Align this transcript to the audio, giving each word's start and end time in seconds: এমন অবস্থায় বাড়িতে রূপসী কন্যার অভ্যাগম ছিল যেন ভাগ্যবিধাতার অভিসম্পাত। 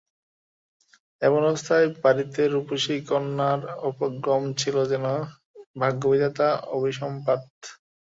এমন 1.21 1.41
অবস্থায় 1.45 1.87
বাড়িতে 2.03 2.41
রূপসী 2.47 2.95
কন্যার 3.09 3.59
অভ্যাগম 3.87 4.43
ছিল 4.61 4.75
যেন 4.91 5.05
ভাগ্যবিধাতার 5.75 6.53
অভিসম্পাত। 6.75 7.41